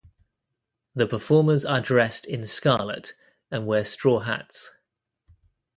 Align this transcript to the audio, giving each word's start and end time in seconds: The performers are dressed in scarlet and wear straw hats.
The 0.95 1.05
performers 1.05 1.63
are 1.63 1.79
dressed 1.79 2.25
in 2.25 2.43
scarlet 2.47 3.13
and 3.51 3.67
wear 3.67 3.85
straw 3.85 4.21
hats. 4.21 4.71